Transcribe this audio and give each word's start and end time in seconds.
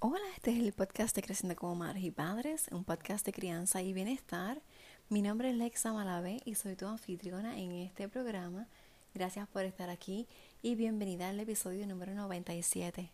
Hola, 0.00 0.22
este 0.36 0.52
es 0.52 0.58
el 0.60 0.72
podcast 0.72 1.16
de 1.16 1.22
Creciendo 1.22 1.56
como 1.56 1.74
Madres 1.74 2.04
y 2.04 2.12
Padres, 2.12 2.66
un 2.70 2.84
podcast 2.84 3.26
de 3.26 3.32
crianza 3.32 3.82
y 3.82 3.92
bienestar. 3.92 4.62
Mi 5.08 5.22
nombre 5.22 5.50
es 5.50 5.56
Lexa 5.56 5.92
Malabé 5.92 6.40
y 6.44 6.54
soy 6.54 6.76
tu 6.76 6.86
anfitriona 6.86 7.58
en 7.58 7.72
este 7.72 8.08
programa. 8.08 8.68
Gracias 9.12 9.48
por 9.48 9.64
estar 9.64 9.90
aquí 9.90 10.28
y 10.62 10.76
bienvenida 10.76 11.28
al 11.28 11.40
episodio 11.40 11.84
número 11.88 12.14
97. 12.14 13.10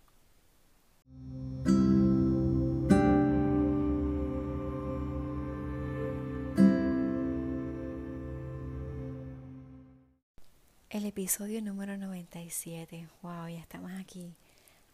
El 10.90 11.06
episodio 11.06 11.62
número 11.62 11.96
97. 11.96 13.08
Wow, 13.22 13.48
ya 13.48 13.60
estamos 13.60 13.90
aquí. 13.98 14.36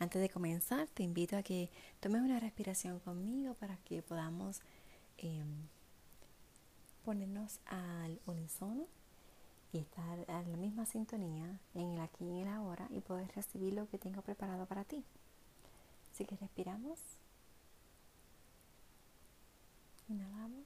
Antes 0.01 0.23
de 0.23 0.31
comenzar, 0.31 0.89
te 0.89 1.03
invito 1.03 1.37
a 1.37 1.43
que 1.43 1.69
tomes 2.01 2.23
una 2.23 2.41
respiración 2.41 3.01
conmigo 3.01 3.53
para 3.53 3.77
que 3.85 4.01
podamos 4.01 4.63
em, 5.19 5.69
ponernos 7.05 7.61
al 7.67 8.19
unísono 8.25 8.87
y 9.75 9.79
estar 9.79 10.19
en 10.27 10.53
la 10.53 10.57
misma 10.57 10.87
sintonía 10.87 11.61
en 11.75 11.91
el 11.91 12.01
aquí 12.01 12.25
y 12.25 12.31
en 12.31 12.37
el 12.39 12.49
ahora 12.49 12.89
y 12.91 13.01
poder 13.03 13.31
recibir 13.37 13.75
lo 13.75 13.91
que 13.91 13.99
tengo 13.99 14.23
preparado 14.23 14.65
para 14.65 14.85
ti. 14.85 15.05
Así 16.11 16.25
que 16.25 16.35
respiramos. 16.37 16.99
Inhalamos. 20.09 20.65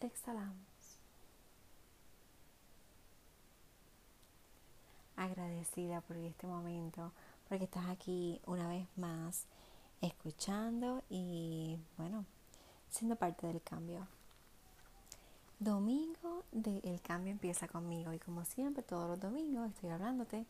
Exhalamos. 0.00 0.71
Agradecida 5.16 6.00
por 6.02 6.16
este 6.16 6.46
momento, 6.46 7.12
porque 7.48 7.64
estás 7.64 7.86
aquí 7.88 8.40
una 8.46 8.68
vez 8.68 8.86
más 8.96 9.46
escuchando 10.00 11.02
y 11.08 11.78
bueno, 11.96 12.24
siendo 12.90 13.16
parte 13.16 13.46
del 13.46 13.62
cambio. 13.62 14.06
Domingo 15.58 16.44
del 16.50 17.00
cambio 17.02 17.30
empieza 17.30 17.68
conmigo 17.68 18.12
y 18.12 18.18
como 18.18 18.44
siempre 18.44 18.82
todos 18.82 19.08
los 19.08 19.20
domingos 19.20 19.68
estoy 19.68 19.90
hablándote 19.90 20.44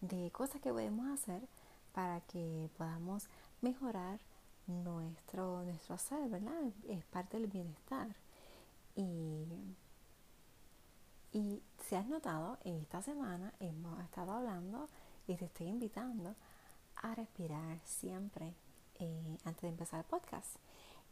de 0.00 0.30
cosas 0.30 0.60
que 0.62 0.70
podemos 0.70 1.06
hacer 1.08 1.42
para 1.92 2.20
que 2.22 2.70
podamos 2.78 3.28
mejorar 3.60 4.18
nuestro, 4.66 5.62
nuestro 5.64 5.98
ser, 5.98 6.28
¿verdad? 6.28 6.54
Es 6.88 7.04
parte 7.04 7.38
del 7.38 7.50
bienestar. 7.50 8.08
Y 8.96 9.44
y 11.34 11.60
si 11.88 11.96
has 11.96 12.06
notado, 12.06 12.58
en 12.62 12.76
esta 12.76 13.02
semana 13.02 13.52
hemos 13.58 14.00
estado 14.04 14.32
hablando 14.32 14.88
y 15.26 15.34
te 15.34 15.46
estoy 15.46 15.66
invitando 15.66 16.36
a 16.94 17.12
respirar 17.16 17.80
siempre 17.84 18.54
eh, 19.00 19.36
antes 19.44 19.62
de 19.62 19.68
empezar 19.68 19.98
el 19.98 20.06
podcast. 20.06 20.56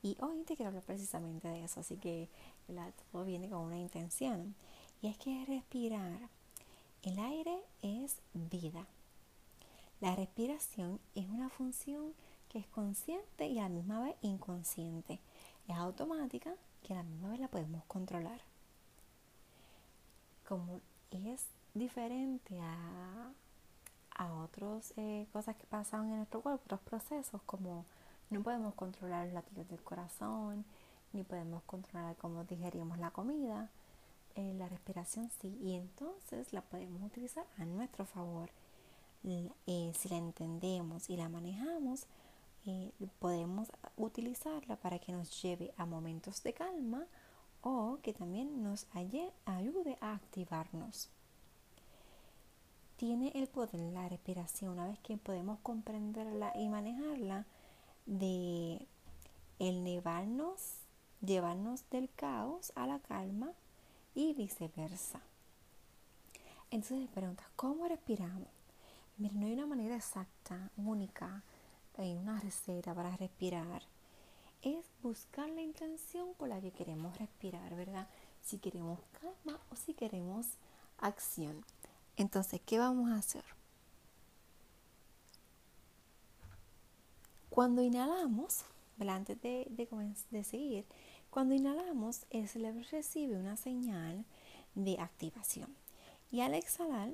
Y 0.00 0.16
hoy 0.20 0.44
te 0.44 0.54
quiero 0.54 0.68
hablar 0.68 0.84
precisamente 0.84 1.48
de 1.48 1.64
eso, 1.64 1.80
así 1.80 1.96
que 1.96 2.28
todo 3.10 3.24
viene 3.24 3.50
con 3.50 3.62
una 3.62 3.78
intención. 3.78 4.54
Y 5.02 5.08
es 5.08 5.18
que 5.18 5.44
respirar, 5.44 6.20
el 7.02 7.18
aire 7.18 7.58
es 7.82 8.18
vida. 8.32 8.86
La 10.00 10.14
respiración 10.14 11.00
es 11.16 11.28
una 11.28 11.48
función 11.48 12.14
que 12.48 12.60
es 12.60 12.66
consciente 12.68 13.48
y 13.48 13.58
a 13.58 13.62
la 13.62 13.68
misma 13.70 14.04
vez 14.04 14.14
inconsciente. 14.22 15.18
Es 15.66 15.76
automática 15.76 16.54
que 16.84 16.92
a 16.92 16.98
la 16.98 17.02
misma 17.02 17.30
vez 17.30 17.40
la 17.40 17.48
podemos 17.48 17.82
controlar 17.86 18.51
como 20.52 20.82
es 21.12 21.46
diferente 21.72 22.60
a, 22.60 23.32
a 24.16 24.34
otras 24.34 24.92
eh, 24.98 25.26
cosas 25.32 25.56
que 25.56 25.66
pasan 25.66 26.10
en 26.10 26.16
nuestro 26.18 26.42
cuerpo, 26.42 26.62
otros 26.66 26.80
procesos, 26.80 27.40
como 27.46 27.86
no 28.28 28.42
podemos 28.42 28.74
controlar 28.74 29.24
los 29.24 29.32
latidos 29.32 29.66
del 29.70 29.82
corazón, 29.82 30.66
ni 31.14 31.22
podemos 31.22 31.62
controlar 31.62 32.16
cómo 32.16 32.44
digerimos 32.44 32.98
la 32.98 33.10
comida, 33.12 33.70
eh, 34.34 34.52
la 34.58 34.68
respiración 34.68 35.30
sí, 35.40 35.58
y 35.62 35.74
entonces 35.74 36.52
la 36.52 36.60
podemos 36.60 37.02
utilizar 37.02 37.46
a 37.56 37.64
nuestro 37.64 38.04
favor. 38.04 38.50
Eh, 39.24 39.92
si 39.98 40.08
la 40.10 40.18
entendemos 40.18 41.08
y 41.08 41.16
la 41.16 41.30
manejamos, 41.30 42.04
podemos 43.20 43.68
utilizarla 43.96 44.76
para 44.76 44.98
que 44.98 45.12
nos 45.12 45.42
lleve 45.42 45.72
a 45.78 45.86
momentos 45.86 46.42
de 46.42 46.52
calma 46.52 47.06
o 47.62 47.98
que 48.02 48.12
también 48.12 48.62
nos 48.62 48.86
ayude 48.92 49.96
a 50.00 50.14
activarnos. 50.14 51.08
Tiene 52.96 53.32
el 53.34 53.48
poder 53.48 53.80
la 53.80 54.08
respiración, 54.08 54.72
una 54.72 54.86
vez 54.86 54.98
que 55.00 55.16
podemos 55.16 55.58
comprenderla 55.60 56.52
y 56.56 56.68
manejarla, 56.68 57.46
de 58.06 58.86
el 59.58 59.84
nevarnos, 59.84 60.74
llevarnos 61.20 61.88
del 61.90 62.10
caos 62.10 62.72
a 62.74 62.86
la 62.86 62.98
calma 62.98 63.52
y 64.14 64.34
viceversa. 64.34 65.20
Entonces 66.70 67.08
preguntas, 67.10 67.46
¿cómo 67.56 67.86
respiramos? 67.86 68.48
Mira, 69.18 69.34
no 69.34 69.46
hay 69.46 69.52
una 69.52 69.66
manera 69.66 69.96
exacta, 69.96 70.70
única, 70.76 71.42
hay 71.96 72.14
una 72.14 72.40
receta 72.40 72.94
para 72.94 73.16
respirar 73.16 73.82
es 74.62 74.84
buscar 75.02 75.48
la 75.50 75.60
intención 75.60 76.34
por 76.34 76.48
la 76.48 76.60
que 76.60 76.70
queremos 76.70 77.18
respirar, 77.18 77.74
¿verdad? 77.74 78.08
Si 78.42 78.58
queremos 78.58 79.00
calma 79.20 79.60
o 79.70 79.76
si 79.76 79.94
queremos 79.94 80.46
acción. 80.98 81.64
Entonces, 82.16 82.60
¿qué 82.64 82.78
vamos 82.78 83.10
a 83.10 83.16
hacer? 83.16 83.44
Cuando 87.50 87.82
inhalamos, 87.82 88.64
antes 88.98 89.40
de, 89.42 89.66
de, 90.30 90.44
seguir, 90.44 90.84
cuando 91.30 91.54
inhalamos, 91.54 92.24
el 92.30 92.48
cerebro 92.48 92.82
recibe 92.90 93.36
una 93.36 93.56
señal 93.56 94.24
de 94.74 94.98
activación. 94.98 95.74
Y 96.30 96.40
al 96.40 96.54
exhalar, 96.54 97.10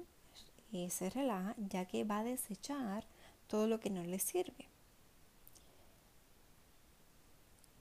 eh, 0.72 0.90
se 0.90 1.10
relaja 1.10 1.54
ya 1.56 1.86
que 1.86 2.04
va 2.04 2.18
a 2.18 2.24
desechar 2.24 3.04
todo 3.46 3.66
lo 3.66 3.80
que 3.80 3.90
no 3.90 4.02
le 4.04 4.18
sirve. 4.18 4.68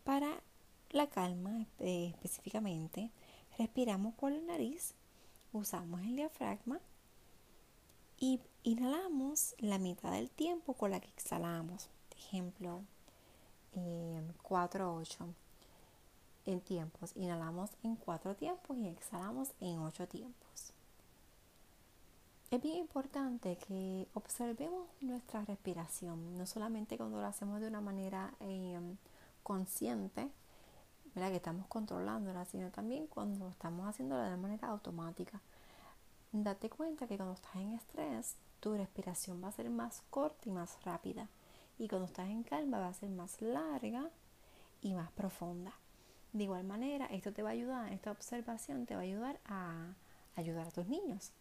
Para 0.08 0.42
la 0.92 1.08
calma 1.08 1.66
eh, 1.80 2.14
específicamente, 2.14 3.12
respiramos 3.58 4.14
por 4.14 4.32
la 4.32 4.40
nariz, 4.40 4.94
usamos 5.52 6.00
el 6.00 6.16
diafragma 6.16 6.80
y 8.18 8.40
inhalamos 8.64 9.54
la 9.60 9.80
mitad 9.80 10.14
del 10.14 10.30
tiempo 10.30 10.76
con 10.76 10.92
la 10.92 11.02
que 11.02 11.10
exhalamos. 11.10 11.90
ejemplo, 12.16 12.84
4-8 13.76 15.34
en 16.46 16.62
tiempos. 16.62 17.12
Inhalamos 17.18 17.72
en 17.84 17.98
4 17.98 18.34
tiempos 18.36 18.78
y 18.78 18.88
exhalamos 18.88 19.50
en 19.60 19.80
8 19.80 20.08
tiempos. 20.08 20.72
Es 22.50 22.62
bien 22.62 22.78
importante 22.78 23.58
que 23.58 24.08
observemos 24.14 24.88
nuestra 25.02 25.44
respiración, 25.44 26.38
no 26.38 26.46
solamente 26.46 26.96
cuando 26.96 27.20
lo 27.20 27.28
hacemos 27.28 27.60
de 27.60 27.68
una 27.68 27.82
manera 27.82 28.34
eh, 28.40 28.80
consciente, 29.48 30.30
¿verdad? 31.16 31.30
que 31.30 31.38
estamos 31.38 31.68
controlándola, 31.68 32.44
sino 32.44 32.70
también 32.70 33.08
cuando 33.08 33.48
estamos 33.48 33.88
haciéndola 33.88 34.30
de 34.30 34.36
manera 34.36 34.68
automática. 34.68 35.40
Date 36.34 36.70
cuenta 36.70 37.08
que 37.08 37.16
cuando 37.16 37.36
estás 37.36 37.56
en 37.56 37.72
estrés, 37.72 38.36
tu 38.60 38.76
respiración 38.76 39.42
va 39.42 39.48
a 39.48 39.54
ser 39.54 39.70
más 39.70 40.04
corta 40.10 40.50
y 40.50 40.52
más 40.52 40.84
rápida. 40.84 41.30
Y 41.80 41.88
cuando 41.88 42.08
estás 42.08 42.28
en 42.28 42.44
calma 42.44 42.80
va 42.80 42.90
a 42.90 42.94
ser 42.94 43.10
más 43.10 43.42
larga 43.42 44.10
y 44.82 44.94
más 44.94 45.10
profunda. 45.12 45.72
De 46.34 46.44
igual 46.44 46.66
manera, 46.66 47.06
esto 47.06 47.32
te 47.32 47.42
va 47.42 47.52
a 47.52 47.54
ayudar, 47.54 47.94
esta 47.94 48.12
observación 48.12 48.86
te 48.86 48.96
va 48.96 49.00
a 49.00 49.06
ayudar 49.06 49.40
a 49.46 49.94
ayudar 50.36 50.68
a 50.68 50.72
tus 50.72 50.88
niños. 50.88 51.32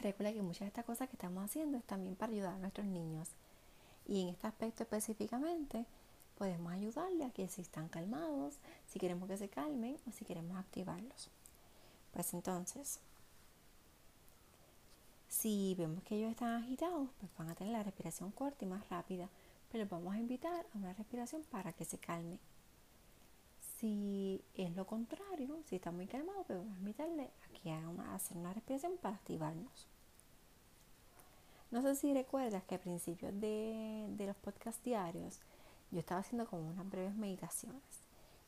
Recuerda 0.00 0.32
que 0.32 0.42
muchas 0.42 0.60
de 0.60 0.66
estas 0.66 0.84
cosas 0.84 1.08
que 1.08 1.16
estamos 1.16 1.44
haciendo 1.44 1.76
es 1.76 1.84
también 1.84 2.14
para 2.14 2.32
ayudar 2.32 2.54
a 2.54 2.58
nuestros 2.58 2.86
niños. 2.86 3.30
Y 4.06 4.22
en 4.22 4.28
este 4.28 4.46
aspecto 4.46 4.84
específicamente, 4.84 5.86
podemos 6.40 6.72
ayudarle 6.72 7.26
a 7.26 7.30
que 7.30 7.46
si 7.48 7.60
están 7.60 7.90
calmados, 7.90 8.54
si 8.86 8.98
queremos 8.98 9.28
que 9.28 9.36
se 9.36 9.50
calmen 9.50 9.98
o 10.08 10.10
si 10.10 10.24
queremos 10.24 10.56
activarlos. 10.56 11.28
Pues 12.14 12.32
entonces, 12.32 12.98
si 15.28 15.74
vemos 15.76 16.02
que 16.02 16.16
ellos 16.16 16.30
están 16.30 16.62
agitados, 16.62 17.10
pues 17.18 17.30
van 17.36 17.50
a 17.50 17.54
tener 17.54 17.74
la 17.74 17.82
respiración 17.82 18.30
corta 18.30 18.64
y 18.64 18.68
más 18.68 18.88
rápida, 18.88 19.28
pero 19.70 19.86
vamos 19.86 20.14
a 20.14 20.18
invitar 20.18 20.64
a 20.72 20.78
una 20.78 20.94
respiración 20.94 21.42
para 21.50 21.74
que 21.74 21.84
se 21.84 21.98
calme. 21.98 22.38
Si 23.76 24.40
es 24.54 24.74
lo 24.74 24.86
contrario, 24.86 25.58
si 25.66 25.76
están 25.76 25.94
muy 25.94 26.06
calmados, 26.06 26.46
pues 26.46 26.58
vamos 26.58 26.74
a 26.74 26.80
invitarle 26.80 27.30
a 27.66 27.76
hagan 27.76 28.00
hacer 28.14 28.38
una 28.38 28.54
respiración 28.54 28.96
para 28.96 29.16
activarnos. 29.16 29.86
No 31.70 31.82
sé 31.82 31.96
si 31.96 32.14
recuerdas 32.14 32.64
que 32.64 32.76
a 32.76 32.80
principios 32.80 33.38
de, 33.38 34.06
de 34.16 34.26
los 34.26 34.36
podcasts 34.36 34.82
diarios 34.82 35.38
yo 35.90 35.98
estaba 35.98 36.20
haciendo 36.20 36.46
como 36.46 36.68
unas 36.68 36.88
breves 36.88 37.14
meditaciones, 37.14 37.82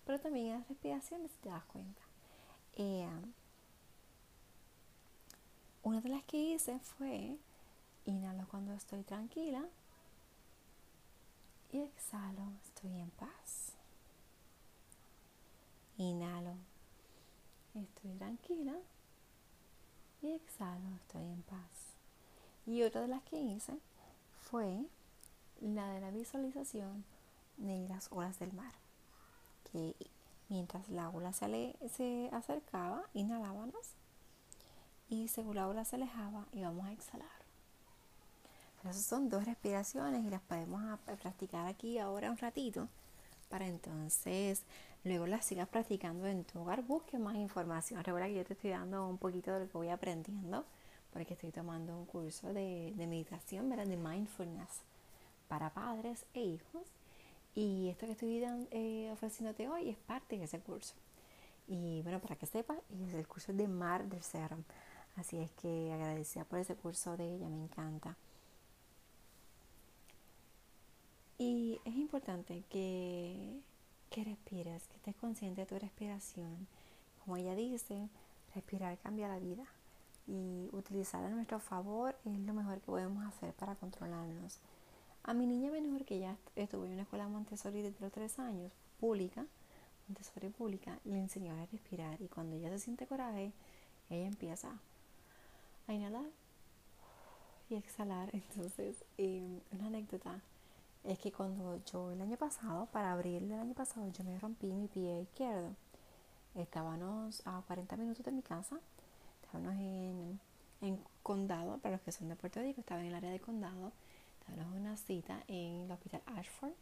pero 0.04 0.20
también 0.20 0.46
en 0.48 0.58
las 0.60 0.68
respiraciones, 0.68 1.30
te 1.40 1.48
das 1.48 1.64
cuenta. 1.64 2.02
Eh, 2.74 3.08
una 5.82 6.00
de 6.00 6.08
las 6.08 6.22
que 6.24 6.36
hice 6.36 6.78
fue 6.78 7.36
inhalo 8.04 8.46
cuando 8.48 8.72
estoy 8.72 9.02
tranquila, 9.02 9.64
Y 11.72 11.80
exhalo, 11.80 12.52
estoy 12.64 12.98
en 12.98 13.10
paz. 13.12 13.72
Inhalo, 15.96 16.54
estoy 17.74 18.12
tranquila. 18.18 18.74
Y 20.20 20.32
exhalo, 20.32 20.94
estoy 20.96 21.24
en 21.24 21.42
paz. 21.42 21.94
Y 22.66 22.82
otra 22.82 23.00
de 23.00 23.08
las 23.08 23.22
que 23.22 23.40
hice 23.40 23.78
fue 24.42 24.84
la 25.60 25.88
de 25.94 26.00
la 26.00 26.10
visualización 26.10 27.04
de 27.56 27.88
las 27.88 28.10
olas 28.10 28.38
del 28.38 28.52
mar. 28.52 28.72
Que 29.70 29.94
mientras 30.48 30.88
la 30.88 31.08
ola 31.10 31.32
se, 31.32 31.76
se 31.88 32.30
acercaba, 32.32 33.04
inhalábamos. 33.14 33.94
Y 35.08 35.28
según 35.28 35.56
la 35.56 35.68
ola 35.68 35.84
se 35.84 35.96
alejaba, 35.96 36.46
íbamos 36.52 36.86
a 36.86 36.92
exhalar. 36.92 37.42
Esas 38.82 39.04
son 39.04 39.28
dos 39.28 39.44
respiraciones 39.44 40.24
y 40.24 40.30
las 40.30 40.42
podemos 40.42 40.98
practicar 41.20 41.66
aquí 41.66 41.98
ahora 41.98 42.30
un 42.30 42.36
ratito 42.36 42.88
para 43.52 43.66
entonces 43.66 44.64
luego 45.04 45.26
las 45.26 45.44
sigas 45.44 45.68
practicando 45.68 46.26
en 46.26 46.44
tu 46.44 46.60
hogar. 46.60 46.82
Busque 46.82 47.18
más 47.18 47.36
información. 47.36 48.02
Recuerda 48.02 48.26
que 48.26 48.34
yo 48.34 48.44
te 48.44 48.54
estoy 48.54 48.70
dando 48.70 49.06
un 49.06 49.18
poquito 49.18 49.52
de 49.52 49.60
lo 49.60 49.66
que 49.70 49.78
voy 49.78 49.90
aprendiendo 49.90 50.64
porque 51.12 51.34
estoy 51.34 51.52
tomando 51.52 51.96
un 51.96 52.06
curso 52.06 52.52
de, 52.54 52.94
meditación, 52.96 53.68
¿verdad? 53.68 53.86
de 53.86 53.98
mindfulness 53.98 54.80
para 55.48 55.68
padres 55.68 56.24
e 56.32 56.40
hijos. 56.40 56.82
Y 57.54 57.88
esto 57.90 58.06
que 58.06 58.12
estoy 58.12 58.42
eh, 58.70 59.10
ofreciéndote 59.12 59.68
hoy 59.68 59.90
es 59.90 59.98
parte 59.98 60.38
de 60.38 60.44
ese 60.44 60.60
curso. 60.60 60.94
Y 61.68 62.00
bueno, 62.02 62.18
para 62.20 62.36
que 62.36 62.46
sepas, 62.46 62.78
es 63.06 63.14
el 63.14 63.26
curso 63.26 63.52
de 63.52 63.68
Mar 63.68 64.08
del 64.08 64.22
Cerro. 64.22 64.58
Así 65.16 65.38
es 65.38 65.50
que 65.52 65.92
agradecida 65.92 66.44
por 66.44 66.58
ese 66.58 66.74
curso 66.74 67.16
de 67.16 67.34
ella, 67.34 67.48
me 67.48 67.62
encanta. 67.62 68.16
Y 71.38 71.78
es 71.84 71.94
importante 71.96 72.62
que, 72.70 73.60
que 74.10 74.24
respires, 74.24 74.86
que 74.88 74.96
estés 74.96 75.16
consciente 75.16 75.62
de 75.62 75.66
tu 75.66 75.78
respiración. 75.78 76.66
Como 77.24 77.36
ella 77.36 77.54
dice, 77.54 78.08
respirar 78.54 78.98
cambia 78.98 79.28
la 79.28 79.38
vida. 79.38 79.64
Y 80.26 80.68
utilizar 80.72 81.24
a 81.24 81.28
nuestro 81.28 81.58
favor 81.58 82.16
es 82.24 82.38
lo 82.38 82.54
mejor 82.54 82.80
que 82.80 82.86
podemos 82.86 83.26
hacer 83.26 83.52
para 83.54 83.74
controlarnos. 83.74 84.58
A 85.24 85.34
mi 85.34 85.46
niña 85.46 85.70
menor, 85.70 86.04
que 86.04 86.18
ya 86.18 86.36
estuvo 86.56 86.84
en 86.84 86.92
una 86.92 87.02
escuela 87.02 87.28
Montessori 87.28 87.80
desde 87.80 88.00
los 88.00 88.10
tres 88.12 88.38
años, 88.40 88.72
pública, 88.98 89.46
Montessori 90.08 90.48
pública, 90.48 90.98
le 91.04 91.18
enseñó 91.18 91.54
a 91.54 91.66
respirar. 91.66 92.20
Y 92.20 92.26
cuando 92.26 92.56
ella 92.56 92.70
se 92.70 92.80
siente 92.80 93.06
coraje, 93.06 93.52
ella 94.10 94.26
empieza 94.26 94.80
a 95.86 95.92
inhalar 95.92 96.26
y 97.70 97.76
exhalar. 97.76 98.30
Entonces, 98.32 98.96
eh, 99.16 99.60
una 99.70 99.86
anécdota 99.86 100.40
es 101.04 101.18
que 101.20 101.30
cuando 101.30 101.80
yo 101.84 102.10
el 102.10 102.20
año 102.20 102.36
pasado, 102.36 102.86
para 102.86 103.12
abril 103.12 103.48
del 103.48 103.60
año 103.60 103.74
pasado, 103.74 104.10
yo 104.10 104.24
me 104.24 104.38
rompí 104.40 104.72
mi 104.72 104.88
pie 104.88 105.22
izquierdo. 105.22 105.70
Estábamos 106.56 107.42
a 107.44 107.62
40 107.66 107.96
minutos 107.96 108.24
de 108.24 108.32
mi 108.32 108.42
casa, 108.42 108.78
estábamos 109.42 109.74
en, 109.74 110.40
en 110.80 110.98
condado, 111.22 111.78
para 111.78 111.94
los 111.94 112.02
que 112.02 112.12
son 112.12 112.28
de 112.28 112.36
Puerto 112.36 112.60
Rico, 112.60 112.80
estaba 112.80 113.00
en 113.00 113.06
el 113.06 113.14
área 113.14 113.30
de 113.30 113.40
condado, 113.40 113.92
en 114.48 114.80
una 114.80 114.96
cita 114.96 115.42
en 115.48 115.82
el 115.82 115.90
hospital 115.90 116.22
Ashford 116.26 116.72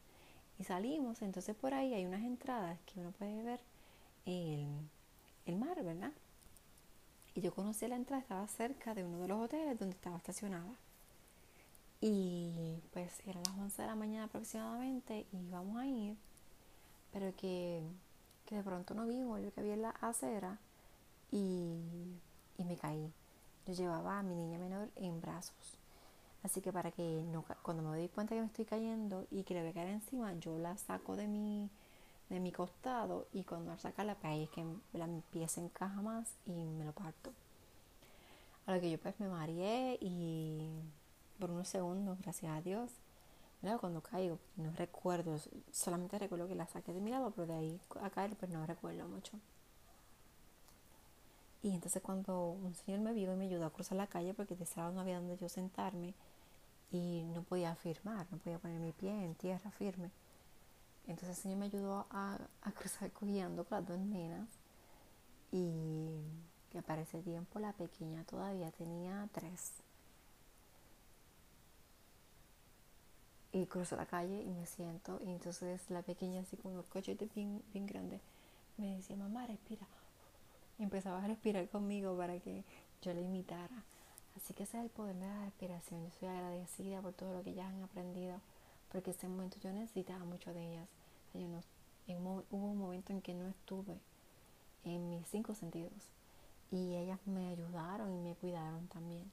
y 0.59 0.65
salimos, 0.65 1.23
entonces 1.23 1.57
por 1.57 1.75
ahí 1.75 1.95
hay 1.95 2.07
unas 2.07 2.23
entradas 2.23 2.79
que 2.87 3.01
uno 3.01 3.13
puede 3.13 3.43
ver 3.43 3.61
el, 4.27 4.69
el 5.47 5.57
mar, 5.57 5.83
¿verdad? 5.83 6.13
Y 7.35 7.41
yo 7.41 7.55
conocí 7.55 7.87
la 7.87 7.97
entrada, 7.97 8.21
estaba 8.21 8.47
cerca 8.49 8.95
de 8.95 9.05
uno 9.05 9.21
de 9.21 9.29
los 9.29 9.41
hoteles 9.41 9.79
donde 9.79 9.95
estaba 9.95 10.17
estacionada. 10.17 10.75
Y 12.01 12.81
pues 12.93 13.21
eran 13.27 13.43
las 13.45 13.59
11 13.59 13.83
de 13.83 13.89
la 13.89 13.95
mañana 13.95 14.25
aproximadamente 14.25 15.27
y 15.33 15.37
íbamos 15.37 15.79
a 15.79 15.87
ir, 15.87 16.17
pero 17.13 17.35
que, 17.37 17.83
de 18.51 18.63
pronto 18.63 18.95
no 18.95 19.07
vi 19.07 19.21
yo 19.21 19.55
que 19.55 19.61
había 19.61 19.75
en 19.75 19.83
la 19.83 19.91
acera 19.91 20.59
y, 21.31 21.79
y 22.59 22.65
me 22.65 22.77
caí. 22.77 23.13
Yo 23.67 23.75
llevaba 23.75 24.19
a 24.19 24.23
mi 24.23 24.35
niña 24.35 24.59
menor 24.59 24.91
en 24.97 25.21
brazos. 25.21 25.80
Así 26.43 26.61
que 26.61 26.73
para 26.73 26.91
que 26.91 27.23
no, 27.31 27.45
cuando 27.63 27.83
me 27.83 27.91
doy 27.91 28.09
cuenta 28.09 28.35
que 28.35 28.41
me 28.41 28.47
estoy 28.47 28.65
cayendo 28.65 29.27
y 29.31 29.43
que 29.43 29.55
le 29.55 29.61
voy 29.61 29.71
a 29.71 29.75
caer 29.75 29.89
encima, 29.89 30.33
yo 30.35 30.59
la 30.59 30.77
saco 30.79 31.17
de 31.17 31.27
mi, 31.27 31.69
de 32.31 32.41
mi 32.41 32.51
costado 32.51 33.27
y 33.33 33.45
cuando 33.45 33.71
la 33.71 33.79
saca 33.79 34.05
la 34.05 34.17
es 34.35 34.51
que 34.51 34.65
la, 34.95 35.07
mi 35.07 35.21
pie 35.21 35.49
se 35.49 35.61
encaja 35.61 36.01
más 36.01 36.33
y 36.47 36.53
me 36.53 36.85
lo 36.85 36.93
parto. 36.93 37.33
A 38.67 38.75
lo 38.75 38.81
que 38.81 38.91
yo 38.91 38.99
pues 38.99 39.19
me 39.21 39.29
mareé 39.29 39.99
y 40.01 40.69
por 41.39 41.51
unos 41.51 41.69
segundos, 41.69 42.19
gracias 42.21 42.53
a 42.53 42.63
Dios. 42.63 42.91
Cuando 43.81 44.01
caigo, 44.01 44.39
no 44.57 44.73
recuerdo, 44.73 45.39
solamente 45.71 46.19
recuerdo 46.19 46.49
que 46.49 46.55
la 46.55 46.67
saqué 46.67 46.95
de 46.95 47.01
mi 47.01 47.11
lado, 47.11 47.31
pero 47.31 47.47
de 47.47 47.55
ahí 47.55 47.81
a 48.01 48.09
caer, 48.09 48.35
pues 48.37 48.51
no 48.51 48.65
recuerdo 48.65 49.07
mucho. 49.07 49.39
Y 51.63 51.75
entonces 51.75 52.03
cuando 52.03 52.53
un 52.53 52.75
señor 52.75 53.01
me 53.01 53.13
vio 53.13 53.35
y 53.35 53.37
me 53.37 53.45
ayudó 53.45 53.67
a 53.67 53.71
cruzar 53.71 53.99
la 53.99 54.07
calle, 54.07 54.33
porque 54.33 54.57
de 54.57 54.65
ese 54.65 54.81
lado 54.81 54.93
no 54.93 55.01
había 55.01 55.17
donde 55.17 55.37
yo 55.37 55.49
sentarme 55.51 56.15
y 56.91 57.25
no 57.35 57.43
podía 57.43 57.75
firmar, 57.77 58.27
no 58.31 58.39
podía 58.39 58.59
poner 58.59 58.81
mi 58.81 58.93
pie 58.93 59.25
en 59.25 59.35
tierra 59.35 59.71
firme. 59.71 60.11
Entonces 61.07 61.37
el 61.37 61.43
señor 61.43 61.59
me 61.59 61.67
ayudó 61.67 62.07
a, 62.11 62.39
cruzar 62.75 63.11
cogiendo 63.13 63.65
con 63.65 63.79
las 63.79 63.89
dos 63.89 63.99
nenas 63.99 64.49
y 65.53 66.11
que 66.71 66.83
para 66.83 67.03
ese 67.03 67.21
tiempo 67.23 67.59
la 67.59 67.73
pequeña 67.73 68.25
todavía 68.25 68.71
tenía 68.73 69.29
tres. 69.33 69.73
y 73.53 73.67
cruzo 73.67 73.97
la 73.97 74.07
calle 74.07 74.43
y 74.43 74.53
me 74.53 74.65
siento 74.65 75.21
y 75.25 75.31
entonces 75.31 75.91
la 75.91 76.03
pequeña 76.03 76.43
así 76.43 76.57
como 76.57 76.85
cochete 76.85 77.29
bien, 77.35 77.61
bien 77.73 77.85
grande 77.85 78.21
me 78.77 78.95
decía 78.95 79.17
mamá 79.17 79.45
respira 79.45 79.89
y 80.79 80.85
empezaba 80.85 81.23
a 81.23 81.27
respirar 81.27 81.69
conmigo 81.69 82.17
para 82.17 82.39
que 82.39 82.63
yo 83.03 83.13
le 83.13 83.23
imitara 83.23 83.85
así 84.37 84.55
que 84.55 84.65
ese 84.65 84.79
es 84.79 84.85
el 84.85 84.91
poder 84.91 85.17
de 85.17 85.27
la 85.27 85.45
respiración. 85.45 86.05
Yo 86.05 86.11
soy 86.19 86.29
agradecida 86.29 87.01
por 87.01 87.13
todo 87.13 87.35
lo 87.35 87.43
que 87.43 87.51
ellas 87.51 87.67
han 87.67 87.83
aprendido 87.83 88.41
porque 88.93 89.13
ese 89.13 89.29
momento 89.29 89.59
yo 89.61 89.73
necesitaba 89.73 90.25
mucho 90.25 90.53
de 90.53 90.73
ellas. 90.73 90.89
Yo 91.35 91.49
no, 92.19 92.45
hubo 92.51 92.67
un 92.67 92.79
momento 92.79 93.13
en 93.13 93.23
que 93.23 93.35
no 93.35 93.47
estuve 93.47 93.99
en 94.85 95.11
mis 95.11 95.27
cinco 95.29 95.55
sentidos 95.55 95.93
y 96.71 96.97
ellas 96.97 97.19
me 97.27 97.49
ayudaron 97.49 98.13
y 98.13 98.21
me 98.21 98.35
cuidaron 98.35 98.87
también. 98.89 99.31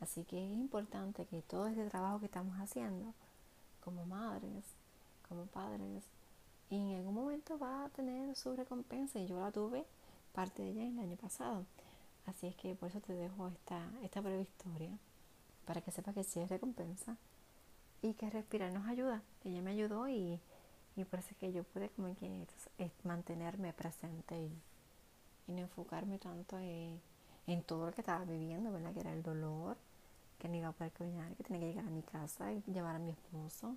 Así 0.00 0.24
que 0.24 0.44
es 0.44 0.52
importante 0.52 1.26
que 1.26 1.42
todo 1.42 1.66
este 1.66 1.88
trabajo 1.88 2.20
que 2.20 2.26
estamos 2.26 2.56
haciendo 2.58 3.12
como 3.84 4.06
madres, 4.06 4.64
como 5.28 5.44
padres, 5.46 6.04
en 6.70 6.96
algún 6.96 7.14
momento 7.14 7.58
va 7.58 7.84
a 7.84 7.88
tener 7.90 8.34
su 8.36 8.54
recompensa 8.56 9.18
y 9.18 9.26
yo 9.26 9.40
la 9.40 9.50
tuve 9.50 9.84
parte 10.32 10.62
de 10.62 10.70
ella 10.70 10.84
el 10.84 10.98
año 10.98 11.16
pasado. 11.16 11.64
Así 12.26 12.46
es 12.46 12.56
que 12.56 12.74
por 12.74 12.88
eso 12.90 13.00
te 13.00 13.14
dejo 13.14 13.48
esta, 13.48 13.90
esta 14.02 14.20
breve 14.20 14.42
historia, 14.42 14.90
para 15.64 15.80
que 15.80 15.90
sepas 15.90 16.14
que 16.14 16.24
sí 16.24 16.40
es 16.40 16.48
recompensa 16.48 17.16
y 18.02 18.14
que 18.14 18.30
respirar 18.30 18.72
nos 18.72 18.86
ayuda. 18.86 19.22
Ella 19.44 19.62
me 19.62 19.70
ayudó 19.70 20.08
y, 20.08 20.40
y 20.96 21.02
es 21.02 21.36
que 21.38 21.52
yo 21.52 21.64
pude 21.64 21.88
como 21.90 22.14
que 22.16 22.30
mantenerme 23.04 23.72
presente 23.72 24.38
y, 24.38 24.50
no 25.48 25.58
enfocarme 25.58 26.18
tanto 26.18 26.60
en, 26.60 27.00
en, 27.48 27.62
todo 27.64 27.86
lo 27.86 27.92
que 27.92 28.02
estaba 28.02 28.24
viviendo, 28.24 28.70
¿verdad? 28.70 28.94
Que 28.94 29.00
era 29.00 29.12
el 29.12 29.20
dolor, 29.20 29.76
que 30.38 30.48
no 30.48 30.54
iba 30.54 30.68
a 30.68 30.72
poder 30.72 30.92
caminar, 30.92 31.34
que 31.34 31.42
tenía 31.42 31.60
que 31.60 31.66
llegar 31.66 31.86
a 31.86 31.90
mi 31.90 32.02
casa 32.02 32.52
y 32.52 32.62
llevar 32.72 32.94
a 32.94 33.00
mi 33.00 33.10
esposo 33.10 33.76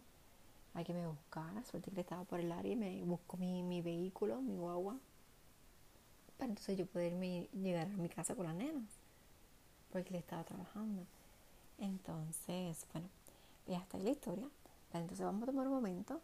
a 0.76 0.84
que 0.84 0.94
me 0.94 1.08
buscara. 1.08 1.64
Suerte 1.66 1.90
que 1.90 2.02
estaba 2.02 2.26
por 2.26 2.40
el 2.40 2.52
área 2.52 2.72
y 2.72 2.76
me 2.76 3.04
buscó 3.04 3.38
mi, 3.38 3.64
mi 3.64 3.82
vehículo, 3.82 4.40
mi 4.40 4.56
guagua, 4.56 4.98
para 6.38 6.50
entonces 6.50 6.78
yo 6.78 6.86
poder 6.86 7.14
llegar 7.54 7.88
a 7.88 7.98
mi 7.98 8.10
casa 8.10 8.36
con 8.36 8.46
las 8.46 8.56
nenas, 8.56 8.84
porque 9.92 10.12
le 10.12 10.20
estaba 10.20 10.44
trabajando. 10.44 11.06
Entonces, 11.78 12.86
bueno, 12.94 13.10
ya 13.68 13.78
está 13.78 13.98
la 13.98 14.10
historia. 14.10 14.48
entonces 14.94 15.26
vamos 15.26 15.44
a 15.44 15.46
tomar 15.48 15.68
un 15.68 15.74
momento 15.74 16.22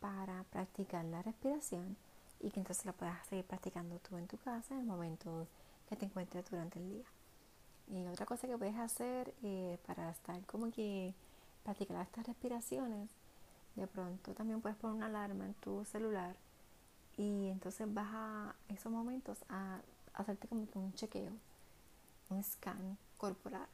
para 0.00 0.44
practicar 0.44 1.04
la 1.04 1.22
respiración 1.22 1.96
y 2.40 2.50
que 2.50 2.60
entonces 2.60 2.86
la 2.86 2.92
puedas 2.92 3.26
seguir 3.26 3.44
practicando 3.44 3.98
tú 3.98 4.16
en 4.16 4.26
tu 4.26 4.38
casa 4.38 4.74
en 4.74 4.80
el 4.80 4.86
momento 4.86 5.46
que 5.88 5.96
te 5.96 6.06
encuentres 6.06 6.48
durante 6.50 6.78
el 6.78 6.88
día. 6.88 7.04
Y 7.92 8.06
otra 8.06 8.24
cosa 8.24 8.46
que 8.46 8.56
puedes 8.56 8.76
hacer 8.76 9.34
eh, 9.42 9.78
para 9.86 10.10
estar 10.10 10.40
como 10.46 10.70
que 10.70 11.12
practicar 11.64 12.00
estas 12.02 12.26
respiraciones, 12.26 13.10
de 13.74 13.86
pronto 13.86 14.32
también 14.34 14.60
puedes 14.60 14.78
poner 14.78 14.96
una 14.96 15.06
alarma 15.06 15.46
en 15.46 15.54
tu 15.54 15.84
celular 15.84 16.34
y 17.16 17.48
entonces 17.48 17.92
vas 17.92 18.08
a 18.12 18.54
esos 18.68 18.90
momentos 18.90 19.38
a 19.48 19.80
hacerte 20.14 20.48
como 20.48 20.68
que 20.68 20.78
un 20.78 20.92
chequeo, 20.94 21.32
un 22.30 22.42
scan 22.42 22.98
corporal. 23.18 23.66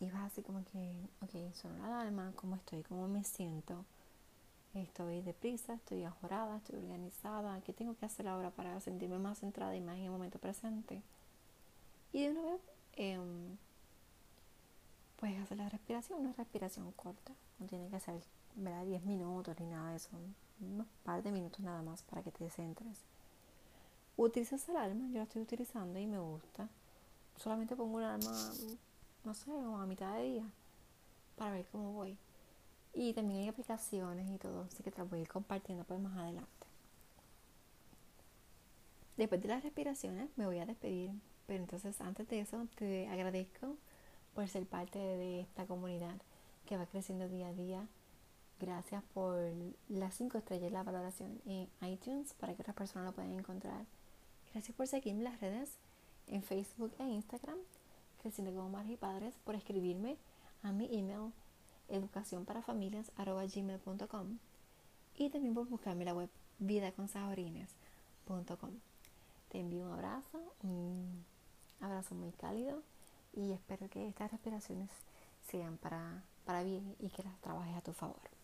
Y 0.00 0.10
vas 0.10 0.32
así 0.32 0.42
como 0.42 0.64
que, 0.64 0.92
ok, 1.22 1.54
suena 1.54 1.78
la 1.78 2.00
alarma, 2.00 2.32
cómo 2.36 2.56
estoy, 2.56 2.82
cómo 2.84 3.08
me 3.08 3.24
siento. 3.24 3.84
Estoy 4.74 5.22
deprisa, 5.22 5.74
estoy 5.74 6.04
ajorada, 6.04 6.58
estoy 6.58 6.78
organizada. 6.78 7.60
¿Qué 7.62 7.72
tengo 7.72 7.96
que 7.96 8.06
hacer 8.06 8.28
ahora 8.28 8.50
para 8.50 8.80
sentirme 8.80 9.18
más 9.18 9.38
centrada 9.40 9.74
y 9.74 9.80
más 9.80 9.96
en 9.96 10.04
el 10.04 10.10
momento 10.10 10.38
presente? 10.38 11.02
Y 12.12 12.24
de 12.24 12.30
una 12.30 12.42
vez 12.42 12.60
Em, 12.98 13.56
puedes 15.20 15.40
hacer 15.40 15.56
la 15.56 15.68
respiración, 15.68 16.18
una 16.18 16.32
respiración 16.32 16.90
corta. 16.92 17.32
No 17.60 17.66
tiene 17.66 17.88
que 17.88 18.00
ser 18.00 18.20
10 18.56 19.04
minutos 19.04 19.54
ni 19.60 19.66
nada 19.66 19.90
de 19.90 19.96
eso. 19.98 20.10
Un 20.60 20.86
par 21.04 21.22
de 21.22 21.30
minutos 21.30 21.60
nada 21.60 21.82
más 21.82 22.02
para 22.02 22.22
que 22.22 22.30
te 22.30 22.50
centres. 22.50 23.04
Utilizas 24.16 24.68
el 24.68 24.76
alma, 24.76 25.08
yo 25.08 25.18
la 25.18 25.22
estoy 25.22 25.42
utilizando 25.42 25.98
y 25.98 26.06
me 26.06 26.18
gusta. 26.18 26.68
Solamente 27.36 27.76
pongo 27.76 27.98
un 27.98 28.02
alma, 28.02 28.52
no 29.24 29.34
sé, 29.34 29.50
a 29.52 29.86
mitad 29.86 30.14
de 30.14 30.22
día 30.22 30.50
para 31.36 31.52
ver 31.52 31.66
cómo 31.70 31.92
voy. 31.92 32.18
Y 32.92 33.12
también 33.12 33.40
hay 33.40 33.48
aplicaciones 33.48 34.28
y 34.28 34.38
todo, 34.38 34.62
así 34.62 34.82
que 34.82 34.90
te 34.90 34.98
las 34.98 35.08
voy 35.08 35.20
a 35.20 35.22
ir 35.22 35.28
compartiendo 35.28 35.84
pues 35.84 36.00
más 36.00 36.16
adelante. 36.18 36.66
Después 39.16 39.40
de 39.40 39.48
las 39.48 39.62
respiraciones 39.62 40.30
me 40.36 40.46
voy 40.46 40.58
a 40.58 40.66
despedir, 40.66 41.12
pero 41.46 41.62
entonces 41.62 42.00
antes 42.00 42.28
de 42.28 42.40
eso 42.40 42.66
te 42.76 43.08
agradezco 43.08 43.76
por 44.34 44.48
ser 44.48 44.66
parte 44.66 44.98
de 44.98 45.40
esta 45.40 45.66
comunidad 45.66 46.16
que 46.66 46.76
va 46.76 46.86
creciendo 46.86 47.28
día 47.28 47.48
a 47.48 47.52
día. 47.52 47.86
Gracias 48.60 49.04
por 49.14 49.38
las 49.88 50.14
5 50.14 50.38
estrellas 50.38 50.72
la 50.72 50.82
valoración 50.82 51.40
en 51.46 51.68
iTunes 51.82 52.34
para 52.34 52.54
que 52.54 52.62
otras 52.62 52.74
personas 52.74 53.06
lo 53.06 53.12
puedan 53.12 53.38
encontrar. 53.38 53.86
Gracias 54.52 54.76
por 54.76 54.88
seguirme 54.88 55.20
en 55.20 55.24
las 55.24 55.40
redes 55.40 55.78
en 56.26 56.42
Facebook 56.42 56.92
e 56.98 57.04
Instagram, 57.04 57.56
Creciendo 58.20 58.52
como 58.52 58.82
y 58.82 58.96
Padres, 58.96 59.36
por 59.44 59.54
escribirme 59.54 60.16
a 60.62 60.72
mi 60.72 60.88
email 60.92 61.32
educacionparafamilias.gmail.com 61.88 64.38
y 65.14 65.30
también 65.30 65.54
por 65.54 65.68
buscarme 65.68 66.04
la 66.04 66.14
web 66.14 66.28
vidaconsajorines.com. 66.58 68.72
Te 69.50 69.60
envío 69.60 69.86
un 69.86 69.92
abrazo, 69.92 70.52
un 70.62 71.24
abrazo 71.80 72.16
muy 72.16 72.32
cálido 72.32 72.82
y 73.32 73.52
espero 73.52 73.88
que 73.88 74.08
estas 74.08 74.32
respiraciones 74.32 74.90
sean 75.48 75.78
para, 75.78 76.24
para 76.44 76.64
bien 76.64 76.96
y 76.98 77.10
que 77.10 77.22
las 77.22 77.40
trabajes 77.40 77.76
a 77.76 77.82
tu 77.82 77.92
favor. 77.92 78.37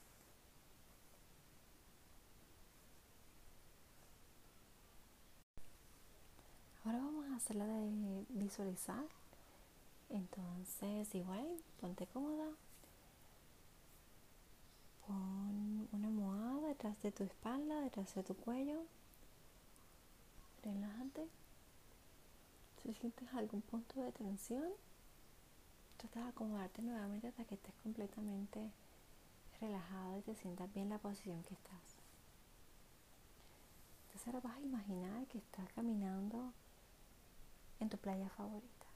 Ahora 6.85 6.99
vamos 6.99 7.26
a 7.31 7.37
hacer 7.37 7.57
la 7.57 7.67
de 7.67 8.25
visualizar. 8.31 9.05
Entonces, 10.11 11.14
igual, 11.14 11.47
ponte 11.81 12.07
cómoda. 12.07 12.50
Pon 15.07 15.88
una 15.93 16.09
almohada 16.09 16.69
detrás 16.69 17.00
de 17.03 17.12
tu 17.12 17.25
espalda, 17.25 17.81
detrás 17.81 18.14
de 18.14 18.23
tu 18.23 18.35
cuello 18.35 18.83
relájate. 20.64 21.29
Si 22.83 22.95
sientes 22.95 23.33
algún 23.35 23.62
punto 23.62 24.00
de 24.00 24.12
tensión, 24.12 24.71
trata 25.97 26.21
de 26.21 26.29
acomodarte 26.29 26.83
nuevamente 26.83 27.29
hasta 27.29 27.45
que 27.45 27.55
estés 27.55 27.75
completamente 27.83 28.71
relajado 29.61 30.19
y 30.19 30.23
te 30.23 30.35
sientas 30.35 30.73
bien 30.73 30.85
en 30.85 30.91
la 30.91 30.99
posición 30.99 31.43
que 31.45 31.55
estás. 31.55 31.97
Entonces 34.07 34.26
ahora 34.26 34.41
vas 34.41 34.57
a 34.57 34.61
imaginar 34.61 35.26
que 35.26 35.38
estás 35.38 35.69
caminando 35.73 36.53
en 37.81 37.88
tu 37.88 37.97
playa 37.99 38.28
favorita. 38.31 38.87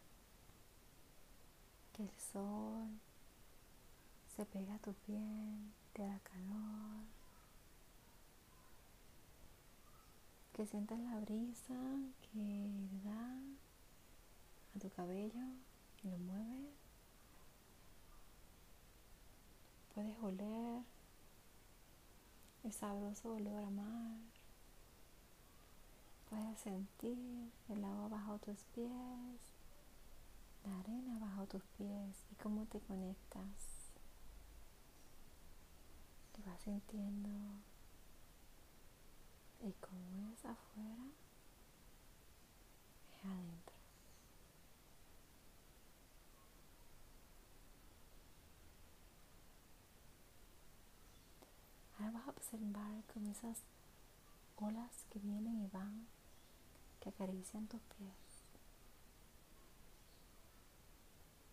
Que 1.92 2.04
el 2.04 2.10
sol 2.32 2.88
se 4.36 4.44
pega 4.46 4.74
a 4.74 4.78
tu 4.78 4.92
piel, 4.94 5.72
te 5.92 6.02
da 6.02 6.18
calor 6.20 7.18
que 10.58 10.66
sientas 10.66 10.98
la 10.98 11.20
brisa 11.20 11.72
que 12.20 12.88
da 13.04 13.38
a 14.74 14.78
tu 14.80 14.90
cabello 14.90 15.44
y 16.02 16.10
lo 16.10 16.18
mueve. 16.18 16.72
Puedes 19.94 20.18
oler 20.20 20.82
el 22.64 22.72
sabroso 22.72 23.34
olor 23.34 23.62
a 23.62 23.70
mar. 23.70 24.18
Puedes 26.28 26.58
sentir 26.60 27.50
el 27.68 27.84
agua 27.84 28.08
bajo 28.08 28.38
tus 28.38 28.62
pies, 28.74 28.90
la 30.64 30.78
arena 30.80 31.18
bajo 31.18 31.46
tus 31.46 31.62
pies 31.78 32.16
y 32.30 32.34
cómo 32.36 32.66
te 32.66 32.80
conectas. 32.80 33.92
Te 36.32 36.42
vas 36.48 36.60
sintiendo 36.62 37.28
y 39.60 39.72
como 39.80 40.30
es 40.32 40.44
afuera, 40.44 41.06
es 43.16 43.24
adentro. 43.24 43.74
Ahora 51.98 52.10
vas 52.12 52.26
a 52.26 52.30
observar 52.30 53.02
como 53.12 53.30
esas 53.30 53.62
olas 54.56 55.04
que 55.10 55.18
vienen 55.18 55.60
y 55.64 55.66
van, 55.68 56.06
que 57.00 57.08
acarician 57.08 57.66
tus 57.66 57.80
pies. 57.80 58.44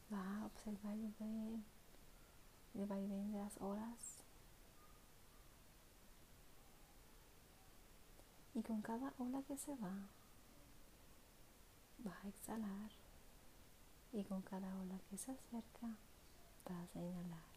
Vas 0.10 0.42
a 0.42 0.46
observar 0.46 0.94
el 0.94 1.14
vaivén, 1.20 1.66
el 2.76 2.86
vaivén 2.86 3.32
de 3.32 3.40
las 3.40 3.60
olas 3.60 4.26
Y 8.56 8.64
con 8.64 8.82
cada 8.82 9.14
ola 9.20 9.42
que 9.44 9.58
se 9.58 9.76
va, 9.76 10.08
vas 11.98 12.24
a 12.24 12.28
exhalar. 12.30 12.90
Y 14.14 14.24
con 14.24 14.42
cada 14.44 14.74
ola 14.80 14.98
que 15.10 15.18
se 15.18 15.34
acerca, 15.34 15.88
vas 16.64 16.96
a 16.96 17.00
inhalar. 17.00 17.52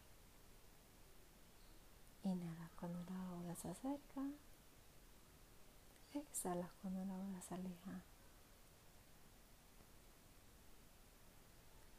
Inhalas 2.23 2.71
cuando 2.77 2.99
la 3.13 3.31
ola 3.31 3.55
se 3.55 3.69
acerca. 3.69 4.27
Exhalas 6.13 6.71
cuando 6.81 7.05
la 7.05 7.13
ola 7.19 7.41
se 7.41 7.53
aleja. 7.53 8.03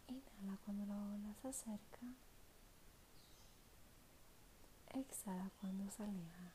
Inhala 0.08 0.58
cuando 0.64 0.86
la 0.86 0.96
ola 0.96 1.34
se 1.40 1.48
acerca. 1.48 2.06
Exhala 4.90 5.50
cuando 5.60 5.90
se 5.90 6.02
aleja. 6.02 6.52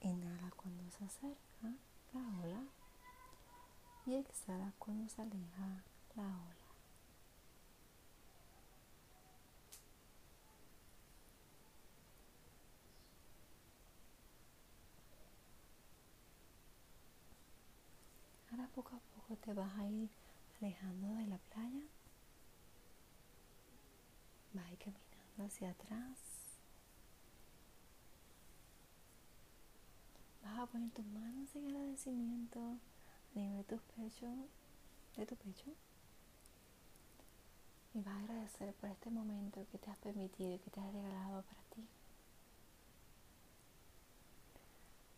Inhala 0.00 0.50
cuando 0.56 0.90
se 0.90 1.04
acerca 1.04 1.74
la 2.12 2.20
ola 2.42 2.64
y 4.06 4.14
exhala 4.14 4.72
cuando 4.78 5.08
se 5.08 5.22
aleja 5.22 5.82
la 6.16 6.24
ola. 6.24 6.56
Ahora 18.50 18.68
te 19.36 19.52
vas 19.52 19.76
a 19.78 19.86
ir 19.86 20.10
alejando 20.60 21.14
de 21.14 21.26
la 21.26 21.38
playa. 21.38 21.86
Vas 24.54 24.66
a 24.66 24.72
ir 24.72 24.78
caminando 24.78 25.44
hacia 25.44 25.70
atrás 25.70 26.32
Vas 30.42 30.58
a 30.58 30.66
poner 30.66 30.90
tus 30.90 31.06
manos 31.06 31.54
en 31.54 31.66
agradecimiento 31.66 32.60
a 32.60 33.38
nivel 33.38 33.58
de 33.58 33.64
tus 33.64 33.80
pechos, 33.82 34.30
de 35.16 35.26
tu 35.26 35.36
pecho. 35.36 35.70
Y 37.94 38.00
vas 38.00 38.14
a 38.14 38.18
agradecer 38.18 38.74
por 38.74 38.90
este 38.90 39.10
momento 39.10 39.66
que 39.70 39.78
te 39.78 39.90
has 39.90 39.98
permitido 39.98 40.54
y 40.54 40.58
que 40.58 40.70
te 40.70 40.80
has 40.80 40.92
regalado 40.92 41.42
para 41.42 41.62
ti. 41.74 41.86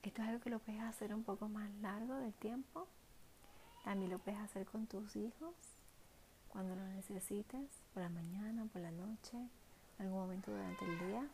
Esto 0.03 0.23
es 0.23 0.29
algo 0.29 0.41
que 0.41 0.51
lo 0.51 0.59
puedes 0.59 0.83
hacer 0.83 1.15
un 1.15 1.25
poco 1.25 1.49
más 1.49 1.73
largo 1.77 2.15
del 2.17 2.35
tiempo. 2.35 2.87
También 3.85 4.11
lo 4.11 4.19
puedes 4.19 4.41
hacer 4.41 4.67
con 4.67 4.87
tus 4.87 5.15
hijos 5.15 5.55
cuando 6.49 6.75
lo 6.75 6.87
necesites, 6.89 7.69
por 7.93 8.03
la 8.03 8.09
mañana, 8.09 8.67
por 8.73 8.81
la 8.81 8.91
noche, 8.91 9.37
algún 9.99 10.19
momento 10.19 10.51
durante 10.51 10.85
el 10.85 10.99
día. 10.99 11.29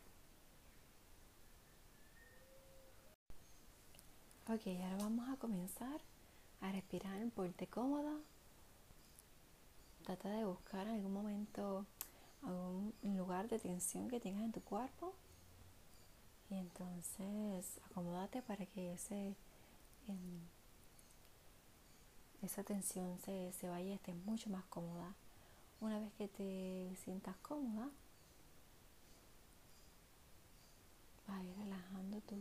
Ok, 4.49 4.67
ahora 4.83 4.97
vamos 4.97 5.29
a 5.29 5.37
comenzar 5.37 6.01
a 6.61 6.73
respirar, 6.73 7.25
ponte 7.31 7.67
cómoda. 7.67 8.17
Trata 10.05 10.29
de 10.31 10.45
buscar 10.45 10.89
algún 10.89 11.13
momento 11.13 11.87
algún 12.43 12.95
lugar 13.03 13.49
de 13.49 13.59
tensión 13.59 14.09
que 14.09 14.21
tengas 14.21 14.43
en 14.45 14.53
tu 14.53 14.63
cuerpo. 14.63 15.15
Y 16.51 16.55
entonces 16.55 17.81
acomódate 17.91 18.43
para 18.43 18.67
que 18.67 18.93
ese, 18.95 19.37
em, 20.09 20.41
esa 22.43 22.63
tensión 22.65 23.19
se, 23.21 23.53
se 23.53 23.69
vaya 23.69 23.91
y 23.91 23.93
estés 23.93 24.17
mucho 24.27 24.51
más 24.51 24.65
cómoda. 24.67 25.15
Una 25.81 25.99
vez 25.99 26.13
que 26.19 26.29
te 26.29 26.97
sientas 27.05 27.37
cómoda, 27.39 27.89
vas 31.27 31.39
a 31.39 31.45
ir 31.45 31.57
relajando 31.57 32.21
tu 32.21 32.37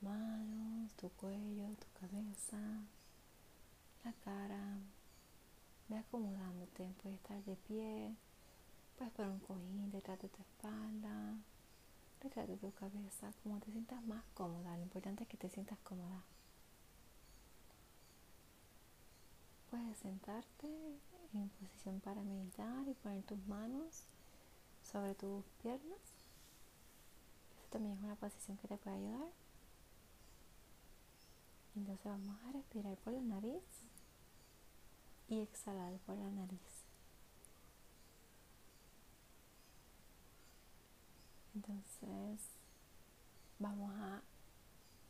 manos, 0.00 0.92
tu 0.94 1.08
cuello, 1.10 1.68
tu 1.78 2.00
cabeza, 2.00 2.58
la 4.04 4.12
cara, 4.24 4.78
Ve 5.88 5.98
acomodándote, 5.98 6.94
puedes 7.02 7.18
estar 7.18 7.42
de 7.42 7.56
pie, 7.56 8.14
puedes 8.96 9.12
poner 9.12 9.32
un 9.32 9.40
cojín 9.40 9.90
detrás 9.90 10.20
de 10.20 10.28
tu 10.28 10.40
espalda, 10.40 11.34
detrás 12.22 12.46
de 12.46 12.56
tu 12.56 12.70
cabeza, 12.74 13.32
como 13.42 13.58
te 13.58 13.72
sientas 13.72 14.00
más 14.04 14.22
cómoda. 14.34 14.76
Lo 14.76 14.82
importante 14.84 15.24
es 15.24 15.28
que 15.28 15.36
te 15.36 15.50
sientas 15.50 15.78
cómoda. 15.80 16.22
Puedes 19.70 19.98
sentarte 19.98 20.66
en 21.32 21.48
posición 21.48 22.00
para 22.00 22.22
meditar 22.22 22.88
y 22.88 22.94
poner 22.94 23.22
tus 23.22 23.38
manos 23.46 24.02
sobre 24.82 25.14
tus 25.14 25.44
piernas. 25.62 26.00
Esa 27.56 27.70
también 27.70 27.96
es 27.96 28.02
una 28.02 28.16
posición 28.16 28.56
que 28.58 28.66
te 28.66 28.76
puede 28.76 28.96
ayudar. 28.96 29.30
Entonces 31.76 32.04
vamos 32.04 32.36
a 32.44 32.52
respirar 32.52 32.96
por 32.96 33.12
la 33.12 33.22
nariz 33.22 33.62
y 35.28 35.38
exhalar 35.40 35.92
por 36.00 36.16
la 36.16 36.30
nariz. 36.30 36.58
Entonces 41.54 42.40
vamos 43.60 43.92
a 43.94 44.20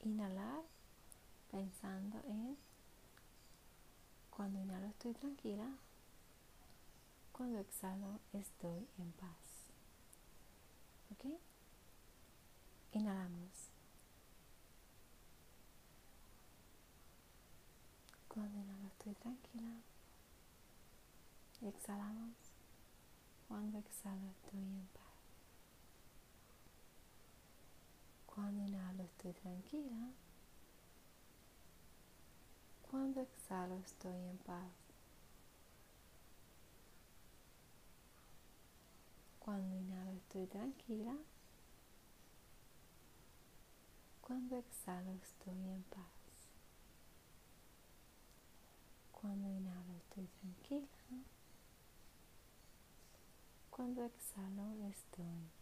inhalar 0.00 0.62
pensando 1.50 2.20
en 2.26 2.58
cuando 4.40 4.58
inhalo 4.58 4.86
estoy 4.86 5.12
tranquila, 5.12 5.68
cuando 7.30 7.58
exhalo 7.58 8.20
estoy 8.32 8.88
en 8.96 9.12
paz. 9.12 9.66
¿Ok? 11.12 11.38
Inhalamos. 12.92 13.68
Cuando 18.28 18.58
inhalo 18.58 18.86
estoy 18.86 19.14
tranquila. 19.16 19.72
Exhalamos. 21.60 22.34
Cuando 23.46 23.76
exhalo 23.76 24.26
estoy 24.26 24.58
en 24.58 24.88
paz. 24.94 25.20
Cuando 28.24 28.64
inhalo 28.64 29.02
estoy 29.02 29.34
tranquila. 29.34 30.14
Cuando 32.90 33.20
exhalo 33.20 33.76
estoy 33.76 34.16
en 34.16 34.36
paz. 34.38 34.72
Cuando 39.38 39.76
inhalo 39.76 40.10
estoy 40.10 40.44
tranquila. 40.48 41.14
Cuando 44.20 44.56
exhalo 44.56 45.12
estoy 45.22 45.54
en 45.54 45.84
paz. 45.84 46.02
Cuando 49.12 49.48
inhalo 49.48 49.94
estoy 49.96 50.26
tranquila. 50.40 50.88
Cuando 53.70 54.04
exhalo 54.04 54.84
estoy. 54.88 55.59